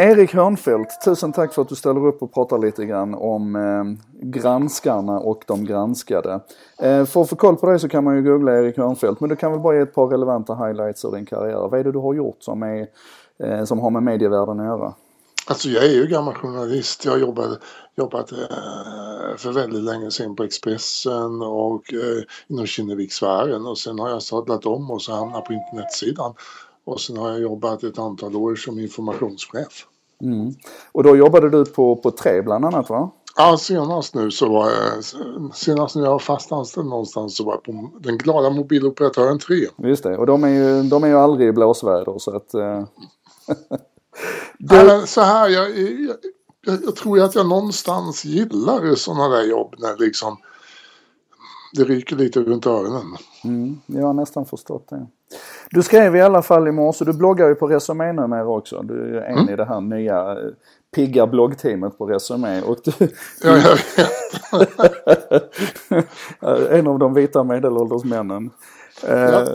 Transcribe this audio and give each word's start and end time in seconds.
Erik 0.00 0.34
Hörnfeldt, 0.34 1.04
tusen 1.04 1.32
tack 1.32 1.54
för 1.54 1.62
att 1.62 1.68
du 1.68 1.74
ställer 1.74 2.06
upp 2.06 2.22
och 2.22 2.34
pratar 2.34 2.58
lite 2.58 2.86
grann 2.86 3.14
om 3.14 3.56
eh, 3.56 3.84
granskarna 4.22 5.18
och 5.18 5.42
de 5.46 5.64
granskade. 5.64 6.40
Eh, 6.78 7.04
för 7.04 7.22
att 7.22 7.28
få 7.28 7.36
koll 7.36 7.56
på 7.56 7.66
dig 7.66 7.80
så 7.80 7.88
kan 7.88 8.04
man 8.04 8.16
ju 8.16 8.22
googla 8.22 8.58
Erik 8.58 8.76
Hörnfeldt, 8.76 9.20
men 9.20 9.30
du 9.30 9.36
kan 9.36 9.52
väl 9.52 9.60
bara 9.60 9.76
ge 9.76 9.82
ett 9.82 9.94
par 9.94 10.06
relevanta 10.06 10.54
highlights 10.54 11.04
ur 11.04 11.12
din 11.12 11.26
karriär. 11.26 11.68
Vad 11.70 11.80
är 11.80 11.84
det 11.84 11.92
du 11.92 11.98
har 11.98 12.14
gjort 12.14 12.36
som, 12.42 12.62
är, 12.62 12.86
eh, 13.44 13.64
som 13.64 13.78
har 13.78 13.90
med 13.90 14.02
medievärlden 14.02 14.60
att 14.60 14.66
göra? 14.66 14.94
Alltså 15.46 15.68
jag 15.68 15.84
är 15.84 15.90
ju 15.90 16.06
gammal 16.06 16.34
journalist. 16.34 17.04
Jag 17.04 17.12
har 17.12 17.18
jobbat, 17.18 17.58
jobbat 17.96 18.32
eh, 18.32 18.38
för 19.36 19.52
väldigt 19.52 19.82
länge 19.82 20.10
sedan 20.10 20.36
på 20.36 20.42
Expressen 20.42 21.42
och 21.42 21.94
eh, 21.94 22.22
inom 22.48 22.66
Kinnevikssfären 22.66 23.66
och 23.66 23.78
sen 23.78 23.98
har 23.98 24.08
jag 24.08 24.22
sadlat 24.22 24.66
om 24.66 24.90
och 24.90 25.02
så 25.02 25.12
hamnat 25.12 25.44
på 25.44 25.52
internetsidan. 25.52 26.34
Och 26.84 27.00
sen 27.00 27.16
har 27.16 27.30
jag 27.30 27.40
jobbat 27.40 27.84
ett 27.84 27.98
antal 27.98 28.36
år 28.36 28.54
som 28.54 28.78
informationschef. 28.78 29.86
Mm. 30.20 30.54
Och 30.92 31.02
då 31.02 31.16
jobbade 31.16 31.50
du 31.50 31.64
på, 31.64 31.96
på 31.96 32.10
Tre 32.10 32.42
bland 32.42 32.64
annat 32.64 32.90
va? 32.90 33.10
Ja, 33.36 33.56
senast 33.56 34.14
nu 34.14 34.30
så 34.30 34.48
var 34.48 34.70
jag, 34.70 35.04
senast 35.54 35.96
när 35.96 36.02
jag 36.02 36.10
var 36.10 36.18
fast 36.18 36.52
anställd 36.52 36.86
någonstans 36.86 37.36
så 37.36 37.44
var 37.44 37.52
jag 37.52 37.62
på 37.62 37.90
den 38.00 38.18
glada 38.18 38.50
mobiloperatören 38.50 39.38
3. 39.38 39.56
Just 39.78 40.02
det, 40.02 40.16
och 40.16 40.26
de 40.26 40.44
är 40.44 40.48
ju, 40.48 40.82
de 40.82 41.04
är 41.04 41.08
ju 41.08 41.18
aldrig 41.18 41.48
i 41.48 41.52
blåsväder 41.52 42.18
så 42.18 42.36
att... 42.36 42.54
Eh... 42.54 42.84
du... 44.58 45.06
så 45.06 45.20
här, 45.20 45.48
jag, 45.48 45.78
jag, 45.78 46.16
jag, 46.66 46.78
jag 46.84 46.96
tror 46.96 47.20
att 47.20 47.34
jag 47.34 47.46
någonstans 47.46 48.24
gillar 48.24 48.94
sådana 48.94 49.28
där 49.28 49.42
jobb 49.42 49.74
när 49.78 49.96
liksom 49.96 50.36
det 51.72 51.84
ryker 51.84 52.16
lite 52.16 52.40
runt 52.40 52.66
öronen. 52.66 53.16
Mm, 53.44 53.80
jag 53.86 54.06
har 54.06 54.14
nästan 54.14 54.46
förstått 54.46 54.88
det. 54.88 55.06
Du 55.70 55.82
skrev 55.82 56.16
i 56.16 56.20
alla 56.20 56.42
fall 56.42 56.68
i 56.68 56.72
morse, 56.72 57.04
du 57.04 57.12
bloggar 57.12 57.48
ju 57.48 57.54
på 57.54 57.66
Resumé 57.66 58.12
numera 58.12 58.48
också. 58.48 58.82
Du 58.82 59.18
är 59.18 59.22
en 59.22 59.38
mm. 59.38 59.48
i 59.48 59.56
det 59.56 59.64
här 59.64 59.80
nya 59.80 60.32
eh, 60.32 60.50
pigga 60.94 61.26
bloggteamet 61.26 61.98
på 61.98 62.06
Resumé. 62.06 62.62
Och 62.62 62.76
du, 62.84 62.92
ja, 63.42 63.56
jag 63.56 63.76
vet. 66.40 66.70
en 66.70 66.86
av 66.86 66.98
de 66.98 67.14
vita 67.14 67.44
medelålders 67.44 68.04
männen. 68.04 68.50
Ja, 69.06 69.46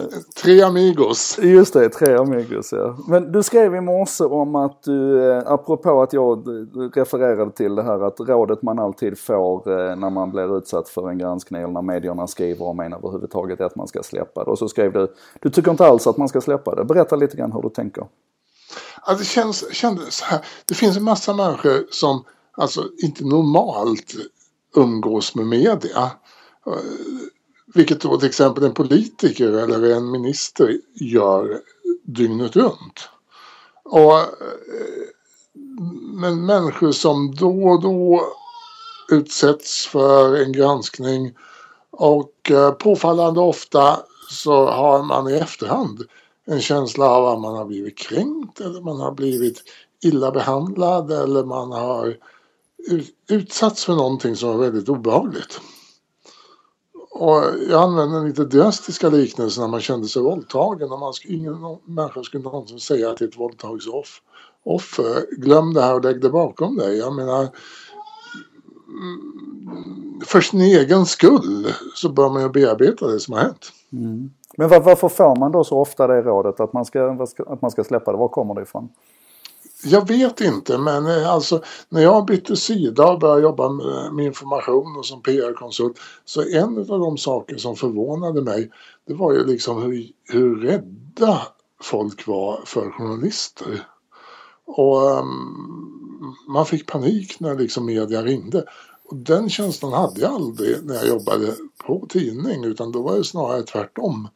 tre 0.43 0.61
amigos. 0.61 1.39
Just 1.41 1.73
det, 1.73 1.89
tre 1.89 2.15
amigos 2.15 2.71
ja. 2.71 2.97
Men 3.07 3.31
du 3.31 3.43
skrev 3.43 3.75
i 3.75 3.81
morse 3.81 4.23
om 4.23 4.55
att 4.55 4.83
du, 4.83 5.31
eh, 5.31 5.43
apropå 5.45 6.01
att 6.01 6.13
jag 6.13 6.47
refererade 6.95 7.51
till 7.51 7.75
det 7.75 7.83
här 7.83 8.07
att 8.07 8.19
rådet 8.19 8.61
man 8.61 8.79
alltid 8.79 9.17
får 9.19 9.71
eh, 9.71 9.95
när 9.95 10.09
man 10.09 10.31
blir 10.31 10.57
utsatt 10.57 10.89
för 10.89 11.09
en 11.09 11.17
granskning 11.17 11.61
eller 11.61 11.73
när 11.73 11.81
medierna 11.81 12.27
skriver 12.27 12.65
om 12.65 12.79
en 12.79 12.93
överhuvudtaget 12.93 13.59
är 13.59 13.65
att 13.65 13.75
man 13.75 13.87
ska 13.87 14.03
släppa 14.03 14.43
det. 14.43 14.51
Och 14.51 14.59
så 14.59 14.67
skrev 14.67 14.93
du, 14.93 15.13
du 15.41 15.49
tycker 15.49 15.71
inte 15.71 15.85
alls 15.85 16.07
att 16.07 16.17
man 16.17 16.29
ska 16.29 16.41
släppa 16.41 16.75
det. 16.75 16.85
Berätta 16.85 17.15
lite 17.15 17.37
grann 17.37 17.51
hur 17.51 17.61
du 17.61 17.69
tänker. 17.69 18.07
Ja, 19.07 19.13
det 19.13 19.25
känns, 19.25 19.73
kändes 19.73 20.15
så 20.15 20.25
här. 20.25 20.39
Det 20.65 20.73
finns 20.73 20.97
en 20.97 21.03
massa 21.03 21.33
människor 21.33 21.85
som 21.91 22.23
alltså 22.51 22.83
inte 23.03 23.25
normalt 23.25 24.13
umgås 24.75 25.35
med 25.35 25.45
media 25.45 26.11
vilket 27.75 28.01
då 28.01 28.17
till 28.17 28.29
exempel 28.29 28.63
en 28.63 28.73
politiker 28.73 29.51
eller 29.51 29.95
en 29.95 30.11
minister 30.11 30.77
gör 30.93 31.61
dygnet 32.03 32.55
runt. 32.55 33.09
Och, 33.83 34.19
eh, 34.19 34.25
men 36.13 36.45
människor 36.45 36.91
som 36.91 37.35
då 37.35 37.63
och 37.63 37.81
då 37.81 38.21
utsätts 39.11 39.87
för 39.87 40.35
en 40.35 40.51
granskning 40.51 41.33
och 41.91 42.51
eh, 42.51 42.71
påfallande 42.71 43.39
ofta 43.39 43.99
så 44.29 44.65
har 44.65 45.03
man 45.03 45.29
i 45.29 45.33
efterhand 45.33 46.03
en 46.45 46.61
känsla 46.61 47.09
av 47.09 47.27
att 47.27 47.41
man 47.41 47.55
har 47.55 47.65
blivit 47.65 47.97
kränkt 47.97 48.59
eller 48.59 48.81
man 48.81 48.99
har 48.99 49.11
blivit 49.11 49.63
illa 50.03 50.31
behandlad 50.31 51.11
eller 51.11 51.43
man 51.43 51.71
har 51.71 52.17
utsatts 53.29 53.85
för 53.85 53.95
någonting 53.95 54.35
som 54.35 54.49
är 54.49 54.57
väldigt 54.57 54.89
obehagligt. 54.89 55.61
Och 57.17 57.43
jag 57.69 57.83
använder 57.83 58.25
lite 58.27 58.45
drastiska 58.45 59.09
liknelser 59.09 59.61
när 59.61 59.67
man 59.67 59.81
kände 59.81 60.07
sig 60.07 60.21
våldtagen. 60.21 60.91
Och 60.91 60.99
man 60.99 61.13
skulle, 61.13 61.33
ingen 61.33 61.77
människa 61.85 62.23
skulle 62.23 62.43
någonsin 62.43 62.79
säga 62.79 63.13
till 63.13 63.27
ett 63.27 63.39
våldtagsoffer. 63.39 65.35
glöm 65.37 65.73
det 65.73 65.81
här 65.81 65.93
och 65.93 66.03
lägg 66.03 66.21
det 66.21 66.29
bakom 66.29 66.77
dig. 66.77 66.97
Jag 66.97 67.15
menar 67.15 67.47
mm, 68.87 70.21
för 70.25 70.41
sin 70.41 70.61
egen 70.61 71.05
skull 71.05 71.67
så 71.95 72.09
bör 72.09 72.29
man 72.29 72.41
ju 72.41 72.49
bearbeta 72.49 73.07
det 73.07 73.19
som 73.19 73.33
har 73.33 73.41
hänt. 73.41 73.71
Mm. 73.91 74.31
Men 74.57 74.69
varför 74.69 75.09
får 75.09 75.39
man 75.39 75.51
då 75.51 75.63
så 75.63 75.79
ofta 75.79 76.07
det 76.07 76.21
rådet 76.21 76.59
att 76.59 76.73
man 76.73 76.85
ska, 76.85 77.27
att 77.47 77.61
man 77.61 77.71
ska 77.71 77.83
släppa 77.83 78.11
det? 78.11 78.17
Var 78.17 78.27
kommer 78.27 78.55
det 78.55 78.61
ifrån? 78.61 78.89
Jag 79.83 80.07
vet 80.07 80.41
inte 80.41 80.77
men 80.77 81.05
eh, 81.05 81.29
alltså 81.29 81.63
när 81.89 82.01
jag 82.01 82.25
bytte 82.25 82.55
sida 82.55 83.11
och 83.11 83.19
började 83.19 83.41
jobba 83.41 83.69
med 83.69 84.19
eh, 84.19 84.25
information 84.25 84.97
och 84.97 85.05
som 85.05 85.21
PR-konsult 85.21 85.99
så 86.25 86.41
en 86.41 86.77
av 86.77 86.99
de 86.99 87.17
saker 87.17 87.57
som 87.57 87.75
förvånade 87.75 88.41
mig 88.41 88.71
det 89.07 89.13
var 89.13 89.33
ju 89.33 89.45
liksom 89.45 89.81
hur, 89.81 90.07
hur 90.23 90.55
rädda 90.55 91.41
folk 91.81 92.27
var 92.27 92.63
för 92.65 92.91
journalister. 92.91 93.87
Och 94.65 95.19
um, 95.19 96.35
man 96.47 96.65
fick 96.65 96.87
panik 96.87 97.39
när 97.39 97.55
liksom 97.55 97.85
media 97.85 98.23
ringde. 98.23 98.65
Och 99.03 99.15
den 99.15 99.49
känslan 99.49 99.93
hade 99.93 100.21
jag 100.21 100.33
aldrig 100.33 100.85
när 100.85 100.95
jag 100.95 101.07
jobbade 101.07 101.55
på 101.85 102.05
tidning 102.09 102.63
utan 102.63 102.91
då 102.91 103.01
var 103.01 103.17
det 103.17 103.23
snarare 103.23 103.63
tvärtom. 103.63 104.27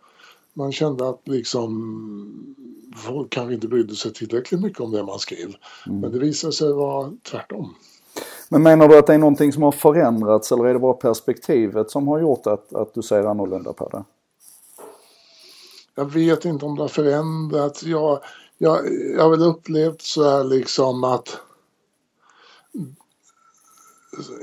Man 0.59 0.72
kände 0.72 1.09
att 1.09 1.22
liksom 1.25 2.56
folk 2.96 3.30
kanske 3.30 3.53
inte 3.53 3.68
brydde 3.68 3.96
sig 3.96 4.14
tillräckligt 4.14 4.62
mycket 4.62 4.80
om 4.80 4.92
det 4.92 5.03
man 5.03 5.20
skrev. 5.20 5.56
Mm. 5.88 6.00
Men 6.00 6.12
det 6.12 6.20
visade 6.20 6.53
sig 6.53 6.74
vara 6.74 7.14
tvärtom. 7.31 7.75
Men 8.50 8.64
menar 8.64 8.88
du 8.88 8.98
att 8.98 9.08
det 9.08 9.14
är 9.14 9.18
någonting 9.18 9.53
som 9.53 9.64
har 9.64 9.72
förändrats 9.72 10.52
eller 10.52 10.66
är 10.66 10.74
det 10.74 10.80
bara 10.80 10.94
perspektivet 10.94 11.92
som 11.92 12.08
har 12.08 12.19
gjort 12.19 12.48
att, 12.48 12.74
att 12.74 12.94
du 12.94 13.02
ser 13.02 13.24
annorlunda 13.24 13.74
på 13.74 13.90
det? 13.90 14.03
Jag 15.96 16.06
vet 16.06 16.46
inte 16.46 16.66
om 16.66 16.75
det 16.75 16.81
har 16.81 16.88
förändrats. 16.88 17.84
Jag, 17.84 18.19
jag, 18.58 18.80
jag 19.16 19.24
har 19.24 19.30
väl 19.30 19.44
upplevt 19.44 20.02
så 20.02 20.30
här 20.30 20.44
liksom 20.44 21.03
att 21.03 21.38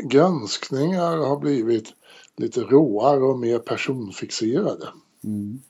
granskningar 0.04 1.16
har 1.16 1.40
blivit 1.40 1.94
lite 2.36 2.60
råare 2.60 3.24
och 3.24 3.38
mer 3.38 3.58
personfixerade. 3.58 4.88
Mm. 5.24 5.62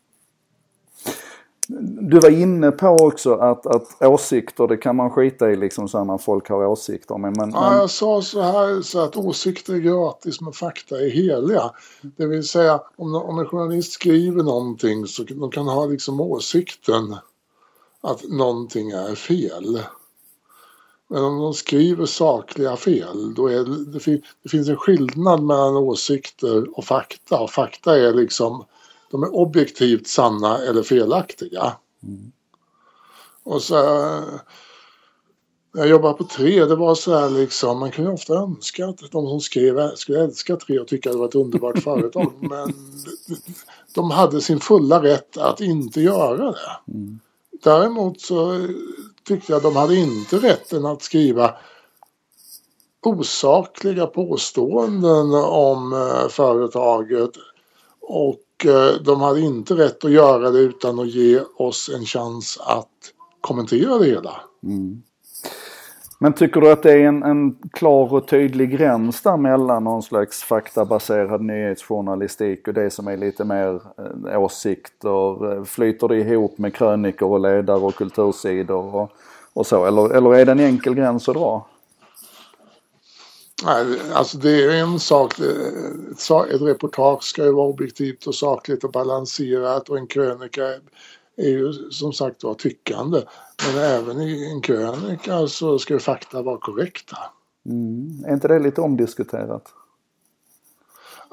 Du 1.69 2.21
var 2.21 2.31
inne 2.31 2.71
på 2.71 2.89
också 2.89 3.35
att, 3.35 3.67
att 3.67 4.03
åsikter 4.03 4.67
det 4.67 4.77
kan 4.77 4.97
man 4.97 5.11
skita 5.11 5.51
i 5.51 5.57
liksom 5.57 5.89
så 5.89 6.05
när 6.05 6.19
folk 6.19 6.49
har 6.49 6.67
åsikter. 6.67 7.19
Men, 7.19 7.33
men, 7.33 7.51
ja, 7.51 7.77
jag 7.77 7.91
sa 7.91 8.23
så 8.23 8.43
här 8.43 8.83
så 8.83 9.01
att 9.01 9.17
åsikter 9.17 9.75
är 9.75 9.79
gratis 9.79 10.41
men 10.41 10.53
fakta 10.53 11.01
är 11.01 11.11
heliga. 11.11 11.71
Det 12.17 12.27
vill 12.27 12.49
säga 12.49 12.81
om, 12.97 13.15
om 13.15 13.39
en 13.39 13.47
journalist 13.47 13.93
skriver 13.93 14.43
någonting 14.43 15.07
så 15.07 15.23
de 15.23 15.51
kan 15.51 15.67
ha 15.67 15.87
liksom 15.87 16.21
åsikten 16.21 17.17
att 18.01 18.23
någonting 18.29 18.91
är 18.91 19.15
fel. 19.15 19.81
Men 21.09 21.25
om 21.25 21.39
de 21.39 21.55
skriver 21.55 22.07
sakliga 22.07 22.77
fel 22.77 23.35
då 23.35 23.47
är 23.47 23.65
det, 23.65 24.21
det 24.43 24.49
finns 24.49 24.69
en 24.69 24.77
skillnad 24.77 25.43
mellan 25.43 25.77
åsikter 25.77 26.79
och 26.79 26.85
fakta. 26.85 27.41
Och 27.41 27.51
fakta 27.51 27.99
är 27.99 28.15
liksom 28.15 28.65
de 29.11 29.23
är 29.23 29.35
objektivt 29.35 30.07
sanna 30.07 30.59
eller 30.59 30.83
felaktiga. 30.83 31.73
Mm. 32.03 32.33
Och 33.43 33.63
så 33.63 33.75
när 35.77 35.83
jag 35.83 35.91
jobbade 35.91 36.15
på 36.15 36.25
tre, 36.25 36.65
det 36.65 36.77
var 36.77 36.95
så 36.95 37.19
här 37.19 37.31
liksom, 37.31 37.79
man 37.79 37.91
kunde 37.91 38.11
ofta 38.11 38.35
önska 38.35 38.87
att 38.87 38.99
de 38.99 39.27
som 39.27 39.41
skrev 39.41 39.95
skulle 39.95 40.25
älska 40.25 40.57
tre 40.57 40.79
och 40.79 40.89
tycka 40.89 41.09
att 41.09 41.15
det 41.15 41.19
var 41.19 41.29
ett 41.29 41.35
underbart 41.35 41.79
företag. 41.79 42.33
Men 42.41 42.73
de 43.95 44.11
hade 44.11 44.41
sin 44.41 44.61
fulla 44.61 45.03
rätt 45.03 45.37
att 45.37 45.61
inte 45.61 46.01
göra 46.01 46.51
det. 46.51 46.93
Mm. 46.93 47.21
Däremot 47.63 48.21
så 48.21 48.69
tyckte 49.25 49.53
jag 49.53 49.57
att 49.57 49.63
de 49.63 49.77
hade 49.77 49.95
inte 49.95 50.37
rätten 50.39 50.87
att 50.87 51.03
skriva 51.03 51.55
osakliga 53.03 54.07
påståenden 54.07 55.35
om 55.45 55.93
eh, 55.93 56.29
företaget 56.29 57.31
och 58.01 58.41
Eh, 58.65 59.03
de 59.05 59.21
hade 59.21 59.41
inte 59.41 59.75
rätt 59.75 60.05
att 60.05 60.11
göra 60.11 60.51
det 60.51 60.59
utan 60.59 60.99
att 60.99 61.09
ge 61.09 61.41
oss 61.57 61.91
en 61.95 62.05
chans 62.05 62.59
att 62.67 62.89
kommentera 63.41 63.99
det 63.99 64.07
hela. 64.07 64.41
Mm. 64.63 65.03
Men 66.19 66.33
tycker 66.33 66.61
du 66.61 66.73
att 66.73 66.83
det 66.83 66.93
är 66.93 67.01
en, 67.01 67.23
en, 67.23 67.57
klar 67.73 68.15
och 68.15 68.29
tydlig 68.29 68.71
gräns 68.71 69.23
där 69.23 69.37
mellan 69.37 69.85
någon 69.85 70.03
slags 70.03 70.43
faktabaserad 70.43 71.41
nyhetsjournalistik 71.41 72.69
och 72.69 72.75
det 72.75 72.91
som 72.91 73.09
är 73.09 73.17
lite 73.17 73.45
mer 73.45 73.81
eh, 74.29 74.43
åsikter? 74.43 75.53
Eh, 75.53 75.65
flyter 75.65 76.09
det 76.09 76.17
ihop 76.17 76.59
med 76.59 76.75
krönikor 76.75 77.31
och 77.31 77.41
ledare 77.41 77.79
och 77.79 77.95
kultursidor 77.95 78.95
och, 78.95 79.11
och 79.53 79.67
så? 79.67 79.87
Eller, 79.87 80.15
eller 80.15 80.35
är 80.35 80.45
det 80.45 80.53
en 80.53 80.61
enkel 80.61 80.95
gräns 80.95 81.29
att 81.29 81.35
dra? 81.35 81.67
Nej, 83.65 84.01
alltså 84.13 84.39
det 84.39 84.65
är 84.65 84.71
en 84.71 85.01
sak. 85.01 85.39
Ett 86.51 86.61
reportage 86.61 87.25
ska 87.25 87.45
ju 87.45 87.53
vara 87.53 87.67
objektivt 87.67 88.27
och 88.27 88.35
sakligt 88.35 88.85
och 88.85 88.93
balanserat 88.93 89.89
och 89.89 89.99
en 89.99 90.07
krönika 90.07 90.63
är 91.37 91.49
ju 91.49 91.73
som 91.91 92.13
sagt 92.13 92.45
var 92.45 92.55
tyckande. 92.55 93.23
Men 93.67 93.85
även 93.85 94.21
i 94.21 94.51
en 94.51 94.61
krönika 94.61 95.47
så 95.47 95.79
ska 95.79 95.99
fakta 95.99 96.43
vara 96.43 96.59
korrekta. 96.59 97.19
Mm. 97.67 98.25
Är 98.27 98.35
inte 98.35 98.49
det 98.49 98.59
lite 98.59 98.81
omdiskuterat? 98.81 99.75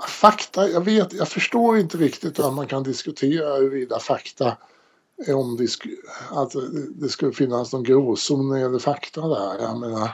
Fakta, 0.07 0.69
jag 0.69 0.81
vet, 0.81 1.13
jag 1.13 1.27
förstår 1.27 1.77
inte 1.77 1.97
riktigt 1.97 2.39
hur 2.39 2.51
man 2.51 2.67
kan 2.67 2.83
diskutera 2.83 3.55
huruvida 3.55 3.99
fakta 3.99 4.57
är 5.27 5.35
omdisk... 5.35 5.87
Att 6.31 6.53
det 6.95 7.09
skulle 7.09 7.31
finnas 7.31 7.73
någon 7.73 7.83
gråzon 7.83 8.49
när 8.49 8.55
det 8.55 8.61
gäller 8.61 8.79
fakta 8.79 9.21
där. 9.21 9.61
Jag 9.61 9.79
menar, 9.79 10.11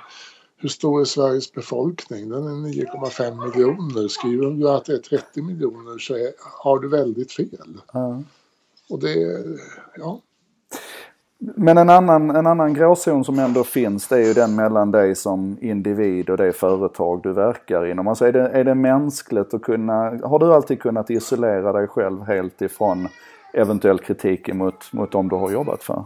hur 0.61 0.69
stor 0.69 1.01
är 1.01 1.05
Sveriges 1.05 1.53
befolkning? 1.53 2.29
Den 2.29 2.43
är 2.43 2.51
9,5 2.51 3.45
miljoner. 3.45 4.07
Skriver 4.07 4.51
du 4.51 4.69
att 4.69 4.85
det 4.85 4.93
är 4.93 4.97
30 4.97 5.41
miljoner 5.41 5.97
så 5.97 6.15
är, 6.15 6.31
har 6.63 6.79
du 6.79 6.89
väldigt 6.89 7.31
fel. 7.31 7.77
Ja. 7.93 8.23
Och 8.89 8.99
det, 8.99 9.43
ja. 9.97 10.21
Men 11.37 11.77
en 11.77 11.89
annan, 11.89 12.29
en 12.29 12.47
annan 12.47 12.73
gråzon 12.73 13.25
som 13.25 13.39
ändå 13.39 13.63
finns 13.63 14.07
det 14.07 14.15
är 14.15 14.27
ju 14.27 14.33
den 14.33 14.55
mellan 14.55 14.91
dig 14.91 15.15
som 15.15 15.57
individ 15.61 16.29
och 16.29 16.37
det 16.37 16.53
företag 16.53 17.21
du 17.23 17.33
verkar 17.33 17.85
inom. 17.85 18.07
Alltså 18.07 18.25
är 18.25 18.31
det, 18.31 18.49
är 18.49 18.63
det 18.63 18.75
mänskligt 18.75 19.53
att 19.53 19.61
kunna, 19.61 19.93
har 20.27 20.39
du 20.39 20.53
alltid 20.53 20.81
kunnat 20.81 21.09
isolera 21.09 21.73
dig 21.73 21.87
själv 21.87 22.21
helt 22.21 22.61
ifrån 22.61 23.07
eventuell 23.53 23.99
kritik 23.99 24.53
mot, 24.53 24.93
mot 24.93 25.11
dem 25.11 25.29
du 25.29 25.35
har 25.35 25.51
jobbat 25.51 25.83
för? 25.83 26.03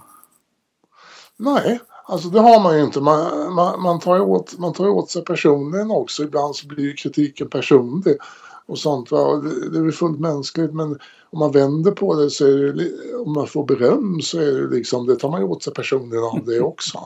Nej, 1.38 1.79
alltså 2.03 2.29
det 2.29 2.39
har 2.39 2.63
man 2.63 2.77
ju 2.77 2.83
inte. 2.83 3.01
Man, 3.01 3.53
man, 3.53 3.81
man, 3.81 4.00
tar, 4.00 4.19
åt, 4.19 4.57
man 4.57 4.73
tar 4.73 4.88
åt 4.88 5.09
sig 5.09 5.25
personligen 5.25 5.91
också. 5.91 6.23
Ibland 6.23 6.55
så 6.55 6.67
blir 6.67 6.95
kritiken 6.95 7.50
personlig 7.50 8.17
och 8.65 8.79
sånt. 8.79 9.11
Va? 9.11 9.35
Det, 9.35 9.69
det 9.69 9.88
är 9.88 9.91
fullt 9.91 10.19
mänskligt 10.19 10.73
men 10.73 11.00
om 11.29 11.39
man 11.39 11.51
vänder 11.51 11.91
på 11.91 12.15
det 12.15 12.29
så 12.29 12.45
är 12.45 12.73
det, 12.73 13.15
om 13.15 13.33
man 13.33 13.47
får 13.47 13.65
beröm 13.65 14.21
så 14.21 14.39
är 14.39 14.51
det 14.51 14.75
liksom, 14.75 15.07
det 15.07 15.15
tar 15.15 15.29
man 15.29 15.41
ju 15.41 15.47
åt 15.47 15.63
sig 15.63 15.73
personligen 15.73 16.23
av 16.23 16.45
det 16.45 16.59
också. 16.59 17.00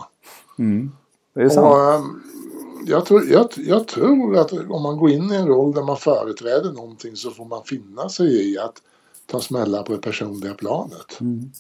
Mm. 0.60 0.92
Det 1.34 1.42
är 1.42 1.50
sant. 1.50 1.68
Och, 1.68 1.94
ehm, 1.94 2.22
jag, 2.86 3.06
tror, 3.06 3.26
jag, 3.26 3.50
jag 3.56 3.88
tror 3.88 4.38
att 4.38 4.52
om 4.52 4.82
man 4.82 4.98
går 4.98 5.10
in 5.10 5.32
i 5.32 5.36
en 5.36 5.48
roll 5.48 5.74
där 5.74 5.84
man 5.84 5.98
företräder 5.98 6.72
någonting 6.72 7.16
så 7.16 7.32
får 7.32 7.46
man 7.46 7.64
finna 7.64 8.10
sig 8.10 8.52
i 8.52 8.58
att 8.58 8.82
ta 9.26 9.40
smällar 9.40 9.84
på 9.84 9.92
det 9.92 10.02
personliga 10.02 10.54
planet. 10.54 11.22
Mm. 11.22 11.52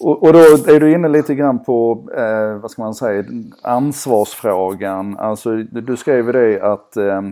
Och, 0.00 0.22
och, 0.22 0.32
då 0.32 0.38
är 0.38 0.80
du 0.80 0.92
inne 0.92 1.08
lite 1.08 1.34
grann 1.34 1.64
på, 1.64 2.08
eh, 2.16 2.60
vad 2.60 2.70
ska 2.70 2.82
man 2.82 2.94
säga, 2.94 3.24
ansvarsfrågan. 3.62 5.16
Alltså 5.18 5.56
du 5.56 5.96
skrev 5.96 6.26
ju 6.26 6.32
det 6.32 6.62
att 6.62 6.96
eh, 6.96 7.22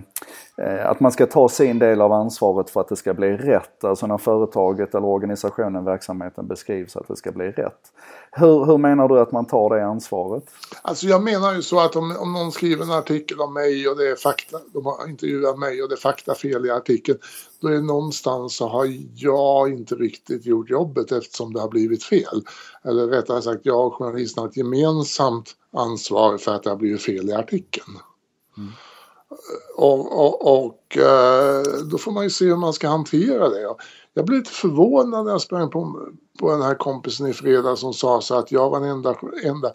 att 0.85 1.01
man 1.01 1.13
ska 1.13 1.27
ta 1.27 1.49
sin 1.49 1.79
del 1.79 2.01
av 2.01 2.13
ansvaret 2.13 2.71
för 2.71 2.81
att 2.81 2.89
det 2.89 2.97
ska 2.97 3.15
bli 3.15 3.37
rätt. 3.37 3.85
Alltså 3.85 4.07
när 4.07 4.19
företaget 4.19 4.95
eller 4.95 5.07
organisationen, 5.07 5.85
verksamheten 5.85 6.47
beskrivs 6.47 6.97
att 6.97 7.09
det 7.09 7.17
ska 7.17 7.33
bli 7.33 7.51
rätt. 7.51 7.81
Hur, 8.31 8.65
hur 8.65 8.79
menar 8.79 9.09
du 9.09 9.21
att 9.21 9.33
man 9.33 9.47
tar 9.47 9.77
det 9.77 9.87
ansvaret? 9.87 10.45
Alltså 10.83 11.07
jag 11.07 11.23
menar 11.23 11.55
ju 11.55 11.63
så 11.63 11.81
att 11.81 11.97
om, 11.97 12.17
om 12.19 12.33
någon 12.33 12.53
skriver 12.53 12.85
en 12.85 12.91
artikel 12.91 13.41
om 13.41 13.55
mig 13.55 13.89
och 13.89 13.97
det 13.97 14.11
är 14.11 14.17
fakta, 14.17 14.59
de 14.73 14.87
har 14.87 15.09
intervjuat 15.09 15.59
mig 15.59 15.83
och 15.83 15.89
det 15.89 15.95
är 15.95 16.01
faktafel 16.01 16.67
i 16.67 16.71
artikeln. 16.71 17.19
Då 17.61 17.69
är 17.69 17.73
det 17.73 17.81
någonstans 17.81 18.57
så 18.57 18.69
har 18.69 18.87
jag 19.15 19.73
inte 19.73 19.95
riktigt 19.95 20.47
gjort 20.47 20.71
jobbet 20.71 21.13
eftersom 21.13 21.53
det 21.53 21.61
har 21.61 21.69
blivit 21.69 22.05
fel. 22.05 22.43
Eller 22.85 23.07
rättare 23.07 23.43
sagt 23.43 23.61
jag 23.63 23.87
och 23.87 23.95
journalisten 23.95 24.41
har 24.43 24.49
ett 24.49 24.57
gemensamt 24.57 25.51
ansvar 25.73 26.39
för 26.39 26.55
att 26.55 26.63
det 26.63 26.71
har 26.71 26.77
blivit 26.77 27.03
fel 27.03 27.29
i 27.29 27.33
artikeln. 27.33 27.99
Mm. 28.57 28.73
Och, 29.77 30.13
och, 30.13 30.65
och, 30.65 30.97
eh, 30.97 31.63
då 31.91 31.99
får 31.99 32.13
man 32.13 32.25
ju 32.25 32.31
se 32.31 32.45
hur 32.45 32.57
man 32.57 32.73
ska 32.73 32.89
hantera 32.89 33.49
det. 33.49 33.61
Jag 34.15 34.27
blev 34.27 34.39
lite 34.39 34.51
förvånad 34.51 35.25
när 35.25 35.33
jag 35.33 35.41
sprang 35.41 35.71
på, 35.71 36.09
på 36.41 36.51
den 36.51 36.63
här 36.63 36.75
kompisen 36.75 37.27
i 37.27 37.33
fredag 37.33 37.77
som 37.77 37.93
sa 37.93 38.21
så 38.21 38.35
att 38.35 38.53
jag 38.53 38.71
var 38.71 38.81
den 38.81 38.89
enda, 38.89 39.15
enda 39.45 39.73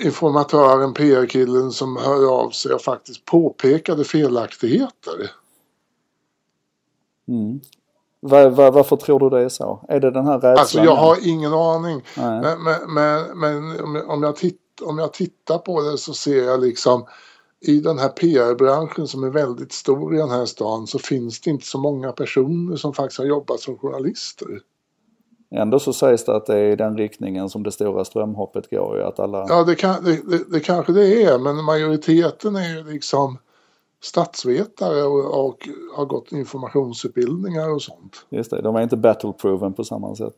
informatören, 0.00 0.94
PR-killen 0.94 1.70
som 1.72 1.96
hörde 1.96 2.26
av 2.26 2.50
sig 2.50 2.72
och 2.72 2.82
faktiskt 2.82 3.24
påpekade 3.24 4.04
felaktigheter. 4.04 5.30
Mm. 7.28 7.60
Var, 8.20 8.50
var, 8.50 8.72
varför 8.72 8.96
tror 8.96 9.20
du 9.20 9.30
det 9.30 9.44
är 9.44 9.48
så? 9.48 9.84
Är 9.88 10.00
det 10.00 10.10
den 10.10 10.26
här 10.26 10.34
rädslan? 10.34 10.58
Alltså 10.58 10.78
jag 10.78 10.96
har 10.96 11.28
ingen 11.28 11.52
aning. 11.52 12.02
Men, 12.16 12.62
men, 12.62 12.94
men, 12.94 13.38
men, 13.38 14.06
om, 14.06 14.22
jag 14.22 14.36
titt, 14.36 14.60
om 14.82 14.98
jag 14.98 15.12
tittar 15.12 15.58
på 15.58 15.82
det 15.82 15.98
så 15.98 16.14
ser 16.14 16.44
jag 16.44 16.60
liksom 16.60 17.06
i 17.64 17.80
den 17.80 17.98
här 17.98 18.08
PR-branschen 18.08 19.08
som 19.08 19.24
är 19.24 19.30
väldigt 19.30 19.72
stor 19.72 20.14
i 20.14 20.18
den 20.18 20.30
här 20.30 20.46
stan 20.46 20.86
så 20.86 20.98
finns 20.98 21.40
det 21.40 21.50
inte 21.50 21.66
så 21.66 21.78
många 21.78 22.12
personer 22.12 22.76
som 22.76 22.94
faktiskt 22.94 23.18
har 23.18 23.26
jobbat 23.26 23.60
som 23.60 23.78
journalister. 23.78 24.60
Ändå 25.50 25.78
så 25.78 25.92
sägs 25.92 26.24
det 26.24 26.36
att 26.36 26.46
det 26.46 26.58
är 26.58 26.72
i 26.72 26.76
den 26.76 26.96
riktningen 26.96 27.48
som 27.48 27.62
det 27.62 27.72
stora 27.72 28.04
strömhoppet 28.04 28.70
går. 28.70 29.00
Att 29.00 29.20
alla... 29.20 29.46
Ja, 29.48 29.64
det, 29.64 29.74
kan, 29.74 30.04
det, 30.04 30.30
det, 30.30 30.50
det 30.50 30.60
kanske 30.60 30.92
det 30.92 31.22
är, 31.22 31.38
men 31.38 31.64
majoriteten 31.64 32.56
är 32.56 32.76
ju 32.76 32.92
liksom 32.92 33.38
statsvetare 34.02 35.02
och, 35.02 35.46
och, 35.46 35.68
har 35.96 36.04
gått 36.04 36.32
informationsutbildningar 36.32 37.70
och 37.70 37.82
sånt. 37.82 38.26
Just 38.28 38.50
det, 38.50 38.62
de 38.62 38.76
är 38.76 38.82
inte 38.82 38.96
battleproven 38.96 39.72
på 39.72 39.84
samma 39.84 40.14
sätt. 40.14 40.36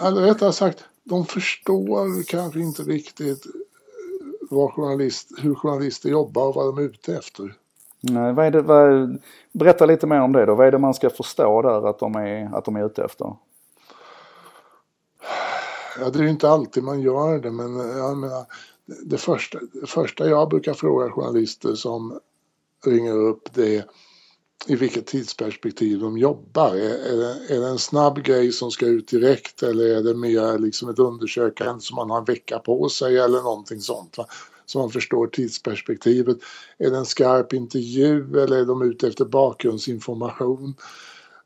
Eller 0.00 0.20
rättare 0.20 0.52
sagt, 0.52 0.84
de 1.04 1.26
förstår 1.26 2.22
kanske 2.26 2.60
inte 2.60 2.82
riktigt 2.82 3.46
vad 4.54 4.72
journalist, 4.72 5.30
hur 5.38 5.54
journalister 5.54 6.08
jobbar 6.08 6.48
och 6.48 6.54
vad 6.54 6.66
de 6.66 6.78
är 6.78 6.82
ute 6.82 7.16
efter. 7.16 7.54
Nej, 8.00 8.32
vad 8.32 8.52
det, 8.52 8.62
vad, 8.62 9.18
berätta 9.52 9.86
lite 9.86 10.06
mer 10.06 10.20
om 10.20 10.32
det 10.32 10.46
då. 10.46 10.54
Vad 10.54 10.66
är 10.66 10.72
det 10.72 10.78
man 10.78 10.94
ska 10.94 11.10
förstå 11.10 11.62
där 11.62 11.88
att 11.88 11.98
de 11.98 12.14
är, 12.14 12.56
att 12.56 12.64
de 12.64 12.76
är 12.76 12.86
ute 12.86 13.04
efter? 13.04 13.36
Ja, 16.00 16.10
det 16.10 16.18
är 16.18 16.22
ju 16.22 16.30
inte 16.30 16.48
alltid 16.48 16.82
man 16.82 17.00
gör 17.00 17.38
det, 17.38 17.50
men 17.50 17.76
jag 17.76 18.16
menar, 18.16 18.44
det, 19.04 19.18
första, 19.18 19.58
det 19.72 19.86
första 19.86 20.28
jag 20.28 20.48
brukar 20.48 20.74
fråga 20.74 21.10
journalister 21.10 21.74
som 21.74 22.18
ringer 22.86 23.16
upp 23.16 23.54
det 23.54 23.76
är 23.76 23.84
i 24.66 24.76
vilket 24.76 25.06
tidsperspektiv 25.06 26.00
de 26.00 26.18
jobbar. 26.18 26.74
Är, 26.74 27.12
är, 27.12 27.16
det, 27.16 27.54
är 27.54 27.60
det 27.60 27.68
en 27.68 27.78
snabb 27.78 28.22
grej 28.22 28.52
som 28.52 28.70
ska 28.70 28.86
ut 28.86 29.08
direkt 29.08 29.62
eller 29.62 29.84
är 29.84 30.02
det 30.02 30.14
mer 30.14 30.58
liksom 30.58 30.88
ett 30.88 30.98
undersökande 30.98 31.80
som 31.80 31.96
man 31.96 32.10
har 32.10 32.18
en 32.18 32.24
vecka 32.24 32.58
på 32.58 32.88
sig 32.88 33.18
eller 33.18 33.42
någonting 33.42 33.80
sånt. 33.80 34.18
Va? 34.18 34.26
Så 34.66 34.78
man 34.78 34.90
förstår 34.90 35.26
tidsperspektivet. 35.26 36.36
Är 36.78 36.90
det 36.90 36.96
en 36.96 37.06
skarp 37.06 37.52
intervju 37.52 38.40
eller 38.40 38.56
är 38.56 38.64
de 38.64 38.82
ute 38.82 39.08
efter 39.08 39.24
bakgrundsinformation? 39.24 40.74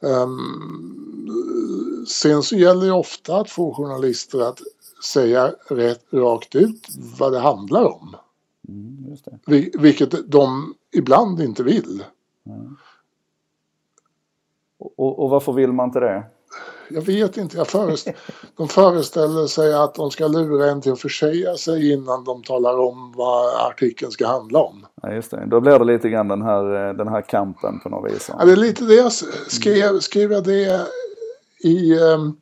Um, 0.00 2.04
sen 2.08 2.42
så 2.42 2.56
gäller 2.56 2.86
det 2.86 2.92
ofta 2.92 3.36
att 3.36 3.50
få 3.50 3.74
journalister 3.74 4.40
att 4.40 4.60
säga 5.04 5.54
rätt, 5.68 6.04
rakt 6.10 6.54
ut 6.54 6.88
vad 7.18 7.32
det 7.32 7.38
handlar 7.38 7.84
om. 7.84 8.16
Mm, 8.68 9.16
Vilket 9.78 10.30
de 10.30 10.74
ibland 10.92 11.40
inte 11.40 11.62
vill. 11.62 12.04
Mm. 12.46 12.76
Och, 14.78 15.18
och 15.18 15.30
varför 15.30 15.52
vill 15.52 15.72
man 15.72 15.88
inte 15.88 16.00
det? 16.00 16.24
Jag 16.90 17.02
vet 17.02 17.36
inte. 17.36 17.56
Jag 17.56 17.66
föreställ, 17.66 18.14
de 18.56 18.68
föreställer 18.68 19.46
sig 19.46 19.74
att 19.74 19.94
de 19.94 20.10
ska 20.10 20.26
lura 20.26 20.70
en 20.70 20.80
till 20.80 20.92
att 20.92 21.00
försäga 21.00 21.56
sig 21.56 21.92
innan 21.92 22.24
de 22.24 22.42
talar 22.42 22.78
om 22.78 23.12
vad 23.16 23.70
artikeln 23.70 24.10
ska 24.10 24.26
handla 24.26 24.58
om. 24.58 24.86
Ja, 25.02 25.12
just 25.12 25.30
det. 25.30 25.46
Då 25.46 25.60
blir 25.60 25.78
det 25.78 25.84
lite 25.84 26.08
grann 26.08 26.28
den 26.28 26.42
här, 26.42 26.94
den 26.94 27.08
här 27.08 27.22
kampen 27.22 27.80
på 27.80 27.88
något 27.88 28.12
vis. 28.12 28.30
Ja, 28.38 28.44
det 28.44 28.52
är 28.52 28.56
lite 28.56 28.84
det 28.84 28.94
jag 28.94 29.12
skrev. 29.48 30.00
Skrev 30.00 30.32
jag 30.32 30.44
det 30.44 30.86
i 31.64 31.98
um, 31.98 32.36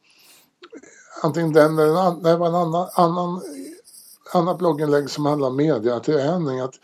antingen 1.23 1.53
den 1.53 1.79
eller 1.79 1.91
en, 1.91 1.97
annan, 1.97 2.55
annan, 2.55 2.89
annan, 2.95 3.41
annat 4.33 4.59
blogginlägg 4.59 5.11
som 5.11 5.27
handlar 5.27 5.49
om 5.49 5.57
mediaträning. 5.57 6.61
Att 6.61 6.75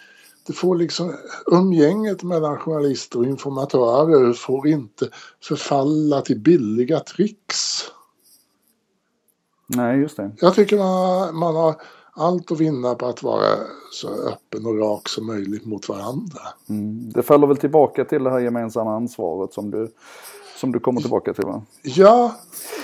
det 0.46 0.52
får 0.52 0.76
liksom 0.76 1.14
umgänget 1.46 2.22
mellan 2.22 2.58
journalister 2.58 3.18
och 3.18 3.26
informatörer 3.26 4.32
får 4.32 4.68
inte 4.68 5.08
förfalla 5.42 6.20
till 6.20 6.40
billiga 6.40 7.00
tricks. 7.00 7.82
Nej, 9.66 10.00
just 10.00 10.16
det. 10.16 10.30
Jag 10.40 10.54
tycker 10.54 10.78
man, 10.78 11.36
man 11.36 11.56
har 11.56 11.74
allt 12.14 12.52
att 12.52 12.60
vinna 12.60 12.94
på 12.94 13.06
att 13.06 13.22
vara 13.22 13.56
så 13.92 14.08
öppen 14.08 14.66
och 14.66 14.78
rak 14.78 15.08
som 15.08 15.26
möjligt 15.26 15.64
mot 15.64 15.88
varandra. 15.88 16.40
Mm. 16.68 17.10
Det 17.10 17.22
faller 17.22 17.46
väl 17.46 17.56
tillbaka 17.56 18.04
till 18.04 18.24
det 18.24 18.30
här 18.30 18.40
gemensamma 18.40 18.96
ansvaret 18.96 19.52
som 19.52 19.70
du, 19.70 19.92
som 20.56 20.72
du 20.72 20.80
kommer 20.80 21.00
tillbaka 21.00 21.34
till 21.34 21.44
va? 21.44 21.62
Ja, 21.82 22.36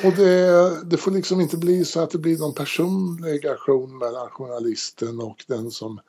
och 0.04 0.12
det, 0.12 0.84
det 0.84 0.96
får 0.96 1.10
liksom 1.10 1.40
inte 1.40 1.56
bli 1.56 1.84
så 1.84 2.00
att 2.00 2.10
det 2.10 2.18
blir 2.18 2.38
någon 2.38 2.54
personlig 2.54 3.46
aktion 3.46 3.98
mellan 3.98 4.28
journalisten 4.28 5.20
och 5.20 5.44
den 5.48 5.70
som 5.70 6.00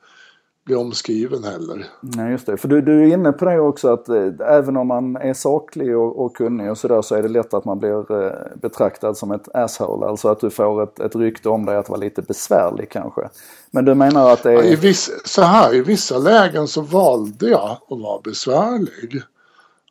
bli 0.70 0.76
omskriven 0.76 1.44
heller. 1.44 1.86
Nej, 2.00 2.30
just 2.32 2.46
det. 2.46 2.56
För 2.56 2.68
du, 2.68 2.80
du 2.80 3.02
är 3.02 3.14
inne 3.14 3.32
på 3.32 3.44
det 3.44 3.60
också 3.60 3.92
att 3.92 4.08
eh, 4.08 4.28
även 4.40 4.76
om 4.76 4.86
man 4.86 5.16
är 5.16 5.34
saklig 5.34 5.96
och, 5.96 6.24
och 6.24 6.36
kunnig 6.36 6.70
och 6.70 6.78
sådär 6.78 7.02
så 7.02 7.14
är 7.14 7.22
det 7.22 7.28
lätt 7.28 7.54
att 7.54 7.64
man 7.64 7.78
blir 7.78 8.24
eh, 8.24 8.32
betraktad 8.54 9.16
som 9.16 9.30
ett 9.30 9.48
asshole. 9.54 10.06
Alltså 10.06 10.28
att 10.28 10.40
du 10.40 10.50
får 10.50 10.82
ett, 10.82 11.00
ett 11.00 11.16
rykte 11.16 11.48
om 11.48 11.66
dig 11.66 11.76
att 11.76 11.88
vara 11.88 12.00
lite 12.00 12.22
besvärlig 12.22 12.90
kanske. 12.90 13.28
Men 13.70 13.84
du 13.84 13.94
menar 13.94 14.30
att 14.30 14.42
det 14.42 14.50
är... 14.50 14.54
Ja, 14.54 14.62
i 14.62 14.76
viss, 14.76 15.10
så 15.24 15.42
här, 15.42 15.74
i 15.74 15.80
vissa 15.80 16.18
lägen 16.18 16.68
så 16.68 16.80
valde 16.80 17.50
jag 17.50 17.70
att 17.70 18.00
vara 18.00 18.20
besvärlig. 18.20 19.22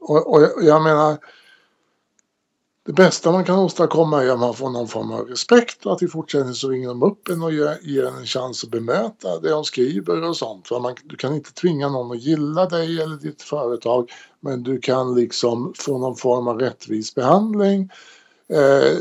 Och, 0.01 0.33
och 0.33 0.41
jag, 0.41 0.49
jag 0.61 0.83
menar 0.83 1.17
det 2.89 2.93
bästa 2.93 3.31
man 3.31 3.45
kan 3.45 3.59
åstadkomma 3.59 4.23
är 4.23 4.29
att 4.29 4.39
man 4.39 4.53
får 4.53 4.69
någon 4.69 4.87
form 4.87 5.11
av 5.11 5.27
respekt 5.27 5.85
och 5.85 5.93
att 5.93 6.01
i 6.01 6.07
fortsättningen 6.07 6.55
så 6.55 6.69
ringer 6.69 6.87
de 6.87 7.03
upp 7.03 7.29
en 7.29 7.43
och 7.43 7.53
ger, 7.53 8.05
en 8.05 8.15
en 8.15 8.25
chans 8.25 8.63
att 8.63 8.69
bemöta 8.69 9.39
det 9.39 9.49
de 9.49 9.63
skriver 9.63 10.23
och 10.23 10.37
sånt. 10.37 10.67
För 10.67 10.79
man, 10.79 10.95
du 11.03 11.15
kan 11.15 11.35
inte 11.35 11.53
tvinga 11.53 11.89
någon 11.89 12.11
att 12.11 12.23
gilla 12.23 12.65
dig 12.65 13.01
eller 13.01 13.15
ditt 13.15 13.41
företag 13.41 14.11
men 14.39 14.63
du 14.63 14.79
kan 14.79 15.15
liksom 15.15 15.73
få 15.77 15.97
någon 15.97 16.15
form 16.15 16.47
av 16.47 16.59
rättvis 16.59 17.15
behandling. 17.15 17.89
Eh, 18.53 18.97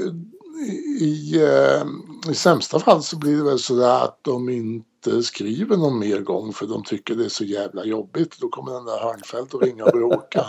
i, 1.01 1.43
eh, 1.43 2.31
I 2.31 2.35
sämsta 2.35 2.79
fall 2.79 3.03
så 3.03 3.19
blir 3.19 3.37
det 3.37 3.45
väl 3.45 3.59
sådär 3.59 4.05
att 4.05 4.19
de 4.23 4.49
inte 4.49 4.98
skriver 5.23 5.77
någon 5.77 5.99
mer 5.99 6.21
gång 6.21 6.53
för 6.53 6.67
de 6.67 6.85
tycker 6.85 7.15
det 7.15 7.25
är 7.25 7.29
så 7.29 7.45
jävla 7.45 7.85
jobbigt. 7.85 8.39
Då 8.41 8.49
kommer 8.49 8.73
den 8.73 8.85
där 8.85 8.99
Hörnfeldt 8.99 9.55
och 9.55 9.63
ringa 9.63 9.85
och 9.85 9.93
bråka. 9.93 10.45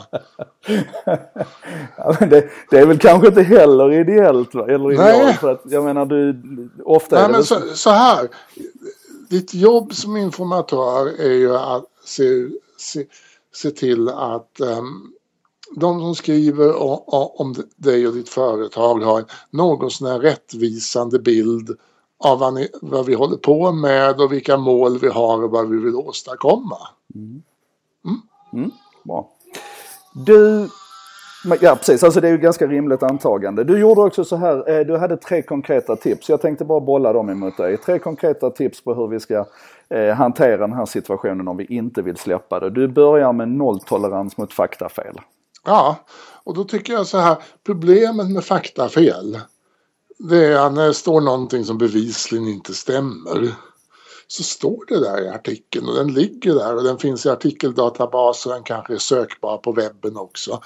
ja, 1.98 2.16
men 2.20 2.30
det, 2.30 2.50
det, 2.70 2.78
är 2.78 2.86
väl 2.86 3.00
kanske 3.00 3.28
inte 3.28 3.42
heller 3.42 3.92
ideellt 3.92 4.56
va? 4.56 4.68
Eller 4.68 4.92
idealt, 4.92 5.40
för 5.40 5.52
att 5.52 5.62
jag 5.66 5.84
menar 5.84 6.06
du, 6.06 6.42
ofta 6.84 7.16
Nej, 7.16 7.24
är 7.24 7.28
det 7.28 7.34
men 7.34 7.44
så, 7.44 7.60
så 7.74 7.90
här. 7.90 8.30
Ditt 9.30 9.54
jobb 9.54 9.94
som 9.94 10.18
informatör 10.18 11.08
är 11.20 11.34
ju 11.34 11.56
att 11.56 11.86
se, 12.06 12.50
se, 12.78 13.06
se 13.54 13.72
till 13.72 14.10
att 14.10 14.60
um, 14.62 15.14
de 15.76 16.00
som 16.00 16.16
skriver 16.16 16.74
om 17.42 17.56
dig 17.76 18.08
och 18.08 18.14
ditt 18.14 18.30
företag 18.30 19.00
har 19.00 19.20
en 19.20 19.26
något 19.52 19.94
sån 19.94 20.08
här 20.08 20.20
rättvisande 20.20 21.20
bild 21.20 21.78
av 22.24 22.40
vad, 22.40 22.54
ni, 22.54 22.70
vad, 22.82 23.06
vi 23.06 23.14
håller 23.14 23.38
på 23.38 23.72
med 23.72 24.22
och 24.22 24.32
vilka 24.32 24.58
mål 24.58 25.00
vi 25.00 25.08
har 25.08 25.44
och 25.44 25.52
vad 25.52 25.70
vi 25.70 25.78
vill 25.78 25.96
åstadkomma. 25.96 26.78
Mm. 27.16 27.42
Mm. 28.06 28.22
Mm. 28.54 28.72
Bra. 29.04 29.30
Du, 30.14 30.70
ja 31.62 31.76
precis, 31.76 32.04
alltså 32.04 32.22
det 32.22 32.28
är 32.28 32.32
ju 32.32 32.38
ganska 32.38 32.68
rimligt 32.68 33.04
antagande. 33.04 33.64
Du 33.64 33.80
gjorde 33.80 34.02
också 34.02 34.24
så 34.24 34.36
här, 34.36 34.70
eh, 34.70 34.86
du 34.86 34.98
hade 34.98 35.18
tre 35.18 35.42
konkreta 35.42 35.96
tips. 35.96 36.30
Jag 36.30 36.42
tänkte 36.42 36.66
bara 36.66 36.80
bolla 36.80 37.14
dem 37.14 37.30
emot 37.30 37.58
dig. 37.58 37.78
Tre 37.78 38.00
konkreta 38.00 38.50
tips 38.50 38.84
på 38.84 38.94
hur 38.94 39.08
vi 39.08 39.20
ska 39.20 39.46
eh, 39.90 40.16
hantera 40.16 40.58
den 40.58 40.74
här 40.74 40.86
situationen 40.86 41.48
om 41.48 41.58
vi 41.58 41.66
inte 41.66 42.02
vill 42.02 42.18
släppa 42.18 42.60
det. 42.60 42.70
Du 42.70 42.88
börjar 42.88 43.34
med 43.34 43.50
nolltolerans 43.50 44.38
mot 44.38 44.54
faktafel. 44.54 45.20
Ja, 45.66 45.96
och 46.44 46.54
då 46.54 46.64
tycker 46.64 46.94
jag 46.94 47.08
så 47.08 47.18
här, 47.18 47.38
problemet 47.66 48.32
med 48.32 48.44
faktafel 48.44 49.40
det 50.20 50.46
är 50.46 50.70
när 50.70 50.82
det 50.82 50.88
eh, 50.88 50.94
står 50.94 51.22
någonting 51.22 51.66
som 51.66 51.78
bevisligen 51.78 52.48
inte 52.48 52.74
stämmer. 52.74 53.56
Så 54.28 54.44
står 54.44 54.86
det 54.88 55.00
där 55.00 55.22
i 55.22 55.30
artikeln 55.30 55.88
och 55.88 55.96
den 55.96 56.14
ligger 56.14 56.54
där 56.54 56.76
och 56.76 56.84
den 56.84 56.98
finns 56.98 57.26
i 57.26 57.30
artikeldatabaser 57.30 58.50
och 58.50 58.56
den 58.56 58.64
kanske 58.64 58.94
är 58.94 58.98
sökbar 58.98 59.58
på 59.58 59.72
webben 59.72 60.18
också. 60.18 60.62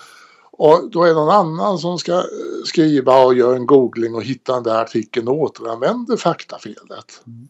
Och 0.51 0.89
då 0.91 1.03
är 1.03 1.07
det 1.07 1.13
någon 1.13 1.29
annan 1.29 1.79
som 1.79 1.98
ska 1.98 2.13
eh, 2.13 2.24
skriva 2.65 3.25
och 3.25 3.36
göra 3.36 3.55
en 3.55 3.65
googling 3.65 4.15
och 4.15 4.24
hitta 4.24 4.53
den 4.53 4.63
där 4.63 4.81
artikeln 4.81 5.27
och 5.27 5.41
återanvänder 5.41 6.17
faktafelet. 6.17 7.22
Mm. 7.27 7.48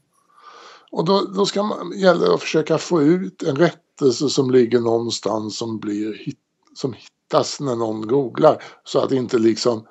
Och 0.91 1.05
då, 1.05 1.21
då 1.35 1.45
ska 1.45 1.63
man, 1.63 1.99
gäller 1.99 2.27
det 2.27 2.33
att 2.33 2.41
försöka 2.41 2.77
få 2.77 3.01
ut 3.01 3.43
en 3.43 3.55
rättelse 3.55 4.29
som 4.29 4.51
ligger 4.51 4.79
någonstans 4.79 5.57
som 5.57 5.79
blir 5.79 6.33
som 6.75 6.93
hittas 6.93 7.59
när 7.59 7.75
någon 7.75 8.07
googlar 8.07 8.63
så 8.83 8.99
att 8.99 9.11
inte 9.11 9.37
liksom 9.37 9.87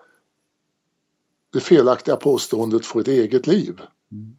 det 1.52 1.61
felaktiga 1.61 2.16
påståendet 2.16 2.87
får 2.87 3.00
ett 3.00 3.09
eget 3.09 3.47
liv. 3.47 3.80
Mm. 4.12 4.37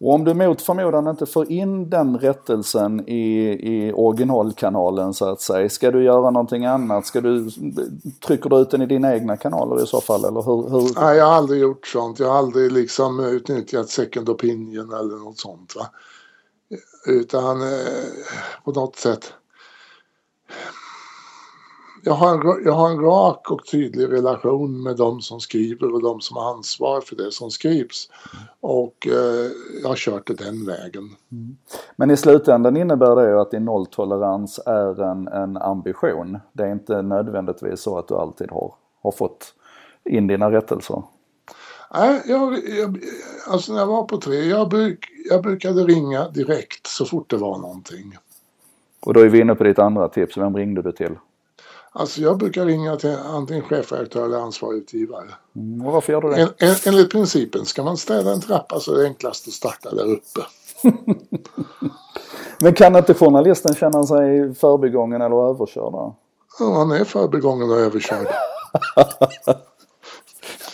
Och 0.00 0.14
om 0.14 0.24
du 0.24 0.34
mot 0.34 0.62
förmodan 0.62 1.08
inte 1.08 1.26
får 1.26 1.52
in 1.52 1.90
den 1.90 2.18
rättelsen 2.18 3.08
i, 3.08 3.48
i 3.48 3.92
originalkanalen 3.92 5.14
så 5.14 5.28
att 5.28 5.40
säga, 5.40 5.68
ska 5.68 5.90
du 5.90 6.04
göra 6.04 6.30
någonting 6.30 6.64
annat? 6.64 7.06
Ska 7.06 7.20
du, 7.20 7.50
trycker 8.26 8.50
du 8.50 8.56
ut 8.56 8.70
den 8.70 8.82
i 8.82 8.86
dina 8.86 9.14
egna 9.14 9.36
kanaler 9.36 9.82
i 9.82 9.86
så 9.86 10.00
fall? 10.00 10.24
Eller 10.24 10.42
hur, 10.42 10.70
hur? 10.70 11.00
Nej, 11.00 11.16
jag 11.16 11.24
har 11.24 11.32
aldrig 11.32 11.60
gjort 11.60 11.86
sånt. 11.86 12.18
Jag 12.18 12.28
har 12.28 12.38
aldrig 12.38 12.72
liksom 12.72 13.20
utnyttjat 13.20 13.88
second 13.88 14.28
opinion 14.28 14.92
eller 14.92 15.24
något 15.24 15.38
sånt. 15.38 15.76
Va? 15.76 15.86
Utan 17.06 17.60
eh, 17.62 17.68
på 18.64 18.72
något 18.72 18.96
sätt 18.96 19.32
jag 22.02 22.12
har, 22.12 22.34
en, 22.34 22.64
jag 22.64 22.72
har 22.72 22.90
en 22.90 23.00
rak 23.00 23.50
och 23.50 23.66
tydlig 23.66 24.12
relation 24.12 24.82
med 24.82 24.96
de 24.96 25.20
som 25.20 25.40
skriver 25.40 25.94
och 25.94 26.02
de 26.02 26.20
som 26.20 26.36
har 26.36 26.54
ansvar 26.54 27.00
för 27.00 27.16
det 27.16 27.32
som 27.32 27.50
skrivs. 27.50 28.10
Och 28.60 29.06
eh, 29.06 29.50
jag 29.82 29.88
har 29.88 29.96
kört 29.96 30.26
det 30.26 30.34
den 30.34 30.66
vägen. 30.66 31.10
Mm. 31.32 31.56
Men 31.96 32.10
i 32.10 32.16
slutändan 32.16 32.76
innebär 32.76 33.16
det 33.16 33.28
ju 33.28 33.40
att 33.40 33.50
din 33.50 33.64
nolltolerans 33.64 34.60
är 34.66 35.02
en, 35.02 35.28
en 35.28 35.56
ambition. 35.56 36.38
Det 36.52 36.62
är 36.62 36.72
inte 36.72 37.02
nödvändigtvis 37.02 37.80
så 37.80 37.98
att 37.98 38.08
du 38.08 38.14
alltid 38.14 38.50
har, 38.50 38.74
har 39.02 39.12
fått 39.12 39.54
in 40.04 40.26
dina 40.26 40.50
rättelser. 40.50 41.02
Nej, 41.94 42.22
jag, 42.26 42.68
jag, 42.68 42.98
alltså 43.48 43.72
när 43.72 43.80
jag 43.80 43.86
var 43.86 44.04
på 44.04 44.16
tre, 44.16 44.36
jag, 44.36 44.68
bruk, 44.68 45.08
jag 45.30 45.42
brukade 45.42 45.84
ringa 45.84 46.28
direkt 46.28 46.86
så 46.86 47.04
fort 47.04 47.30
det 47.30 47.36
var 47.36 47.58
någonting. 47.58 48.16
Och 49.00 49.14
då 49.14 49.20
är 49.20 49.28
vi 49.28 49.40
inne 49.40 49.54
på 49.54 49.64
ditt 49.64 49.78
andra 49.78 50.08
tips, 50.08 50.36
vem 50.36 50.56
ringde 50.56 50.82
du 50.82 50.92
till? 50.92 51.16
Alltså 51.92 52.20
jag 52.20 52.38
brukar 52.38 52.66
ringa 52.66 52.96
till 52.96 53.16
antingen 53.26 53.62
chefredaktör 53.62 54.24
eller 54.24 54.38
ansvarig 54.38 54.78
utgivare. 54.78 55.28
Mm, 55.56 55.86
och 55.86 55.92
varför 55.92 56.12
gör 56.12 56.20
du 56.20 56.30
det? 56.30 56.40
En, 56.40 56.48
en, 56.58 56.76
enligt 56.86 57.10
principen, 57.10 57.66
ska 57.66 57.84
man 57.84 57.96
städa 57.96 58.32
en 58.32 58.40
trappa 58.40 58.80
så 58.80 58.94
är 58.94 58.98
det 58.98 59.04
enklast 59.04 59.48
att 59.48 59.54
starta 59.54 59.94
där 59.94 60.04
uppe. 60.04 60.40
Men 62.58 62.74
kan 62.74 62.96
inte 62.96 63.14
journalisten 63.14 63.74
känna 63.74 64.02
sig 64.02 64.54
förbigången 64.54 65.22
eller 65.22 65.50
överkörd? 65.50 66.14
Ja, 66.58 66.74
han 66.74 66.92
är 66.92 67.04
förbigången 67.04 67.70
och 67.70 67.76
överkörd. 67.76 68.26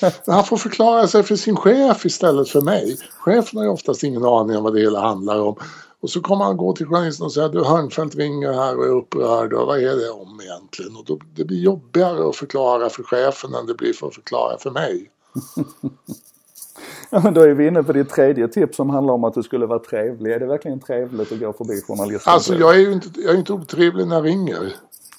han 0.27 0.45
får 0.45 0.57
förklara 0.57 1.07
sig 1.07 1.23
för 1.23 1.37
sin 1.37 1.57
chef 1.57 2.07
istället 2.07 2.49
för 2.49 2.61
mig. 2.61 2.99
Chefen 3.19 3.59
har 3.59 3.65
ju 3.65 3.71
oftast 3.71 4.03
ingen 4.03 4.25
aning 4.25 4.57
om 4.57 4.65
vad 4.65 4.75
det 4.75 4.81
hela 4.81 5.01
handlar 5.01 5.41
om. 5.41 5.57
Och 6.01 6.11
så 6.11 6.21
kommer 6.21 6.45
han 6.45 6.57
gå 6.57 6.73
till 6.73 6.87
journalisten 6.87 7.27
och 7.27 7.33
säga 7.33 7.49
du 7.49 7.65
Hörnfeldt 7.65 8.15
ringer 8.15 8.53
här 8.53 8.79
och 8.79 8.85
är 8.85 8.91
upprörd 8.91 9.53
och 9.53 9.67
vad 9.67 9.79
är 9.79 9.97
det 9.97 10.11
om 10.11 10.41
egentligen? 10.43 10.97
Och 10.97 11.05
då, 11.05 11.19
det 11.35 11.45
blir 11.45 11.59
jobbigare 11.59 12.29
att 12.29 12.37
förklara 12.37 12.89
för 12.89 13.03
chefen 13.03 13.55
än 13.55 13.67
det 13.67 13.75
blir 13.75 13.93
för 13.93 14.07
att 14.07 14.15
förklara 14.15 14.59
för 14.59 14.71
mig. 14.71 15.11
Ja, 17.11 17.21
men 17.25 17.35
då 17.35 17.41
är 17.41 17.55
vi 17.55 17.67
inne 17.67 17.83
på 17.83 17.93
ditt 17.93 18.09
tredje 18.09 18.49
tips 18.49 18.77
som 18.77 18.91
handlar 18.91 19.15
om 19.15 19.25
att 19.25 19.35
du 19.35 19.43
skulle 19.43 19.67
vara 19.67 19.79
trevlig. 19.79 20.33
Är 20.33 20.41
det 20.41 20.47
verkligen 20.47 20.81
trevligt 20.81 21.33
att 21.33 21.41
gå 21.41 21.53
förbi 21.53 21.81
journalisten? 21.81 22.33
Alltså 22.33 22.55
jag 22.55 22.75
är 22.75 22.81
ju 22.81 22.93
inte, 22.93 23.09
jag 23.21 23.35
är 23.35 23.39
inte 23.39 23.53
otrevlig 23.53 24.07
när 24.07 24.17
jag 24.17 24.27
ringer. 24.27 24.73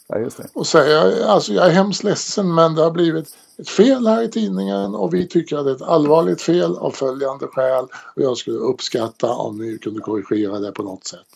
Ja. 0.08 0.30
Och 0.54 0.68
säger, 0.68 1.26
alltså 1.26 1.54
jag 1.54 1.66
är 1.66 1.72
hemskt 1.72 2.04
ledsen 2.04 2.56
men 2.56 2.76
det 2.76 2.84
har 2.84 2.92
blivit 2.92 3.38
ett 3.58 3.70
fel 3.70 4.08
här 4.08 4.22
i 4.22 4.30
tidningen 4.30 4.96
och 4.96 5.14
vi 5.14 5.28
tycker 5.28 5.58
att 5.58 5.66
det 5.66 5.72
är 5.72 5.76
ett 5.76 5.82
allvarligt 5.82 6.42
fel 6.42 6.78
av 6.78 6.92
följande 6.92 7.48
skäl 7.48 7.84
och 8.16 8.22
jag 8.22 8.38
skulle 8.38 8.58
uppskatta 8.58 9.32
om 9.32 9.58
ni 9.58 9.78
kunde 9.78 10.02
korrigera 10.02 10.60
det 10.60 10.72
på 10.72 10.84
något 10.84 11.08
sätt. 11.08 11.28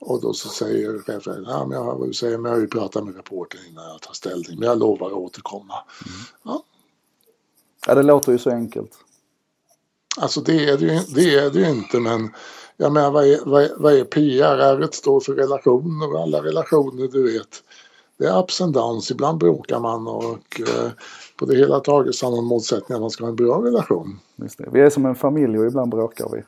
Och 0.00 0.20
då 0.20 0.32
så 0.32 0.48
säger 0.48 0.98
chefen, 0.98 1.44
ja 1.48 1.66
men 1.66 1.78
jag 1.78 1.84
vad 1.84 2.08
du 2.08 2.14
säger 2.14 2.38
men 2.38 2.50
jag 2.50 2.56
har 2.56 2.62
ju 2.62 2.68
pratat 2.68 3.04
med 3.04 3.16
reportern 3.16 3.60
innan 3.70 3.84
jag 3.88 4.00
tar 4.00 4.12
ställning 4.12 4.58
men 4.58 4.68
jag 4.68 4.78
lovar 4.78 5.06
att 5.06 5.12
återkomma. 5.12 5.74
Mm. 6.06 6.18
Ja. 6.42 6.64
ja 7.86 7.94
det 7.94 8.02
låter 8.02 8.32
ju 8.32 8.38
så 8.38 8.50
enkelt. 8.50 8.92
Alltså 10.20 10.40
det 10.40 10.68
är 10.68 10.78
det 10.78 10.86
ju, 10.86 11.00
det 11.14 11.34
är 11.34 11.50
det 11.50 11.58
ju 11.58 11.70
inte 11.70 12.00
men 12.00 12.30
jag 12.76 12.92
menar 12.92 13.10
vad 13.10 13.26
är, 13.26 13.40
vad 13.44 13.62
är, 13.62 13.72
vad 13.76 13.94
är 13.94 14.04
PR? 14.04 14.58
R 14.58 14.88
står 14.92 15.20
för 15.20 15.34
relationer 15.34 16.14
och 16.14 16.20
alla 16.20 16.42
relationer 16.42 17.08
du 17.08 17.32
vet 17.32 17.62
det 18.18 18.26
är 18.26 18.38
ups 18.38 18.60
and 18.60 18.74
downs. 18.74 19.10
Ibland 19.10 19.38
bråkar 19.38 19.80
man 19.80 20.08
och 20.08 20.60
eh, 20.60 20.90
på 21.38 21.46
det 21.46 21.56
hela 21.56 21.80
taget 21.80 22.14
så 22.14 22.26
har 22.26 22.36
man 22.36 22.44
målsättningen 22.44 22.96
att 22.96 23.00
man 23.00 23.10
ska 23.10 23.24
ha 23.24 23.30
en 23.30 23.36
bra 23.36 23.64
relation. 23.64 24.18
Vi 24.72 24.80
är 24.80 24.90
som 24.90 25.06
en 25.06 25.14
familj 25.14 25.58
och 25.58 25.66
ibland 25.66 25.90
bråkar 25.90 26.28
vi. 26.32 26.42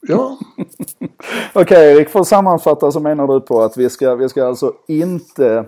Ja. 0.00 0.38
Okej 0.56 1.62
okay, 1.62 1.96
Erik, 1.96 2.08
för 2.08 2.20
att 2.20 2.26
sammanfatta 2.26 2.92
så 2.92 3.00
menar 3.00 3.26
du 3.26 3.40
på 3.40 3.62
att 3.62 3.76
vi 3.76 3.90
ska, 3.90 4.14
vi 4.14 4.28
ska 4.28 4.46
alltså 4.46 4.72
inte 4.86 5.64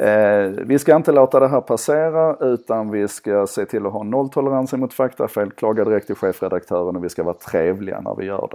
Eh, 0.00 0.50
vi 0.66 0.78
ska 0.78 0.96
inte 0.96 1.12
låta 1.12 1.40
det 1.40 1.48
här 1.48 1.60
passera 1.60 2.36
utan 2.40 2.90
vi 2.90 3.08
ska 3.08 3.46
se 3.46 3.64
till 3.64 3.86
att 3.86 3.92
ha 3.92 4.02
nolltolerans 4.02 4.72
mot 4.72 4.92
faktafel, 4.92 5.50
klaga 5.50 5.84
direkt 5.84 6.06
till 6.06 6.16
chefredaktören 6.16 6.96
och 6.96 7.04
vi 7.04 7.08
ska 7.08 7.22
vara 7.22 7.34
trevliga 7.34 8.00
när 8.00 8.14
vi 8.14 8.24
gör 8.24 8.48
det. 8.50 8.54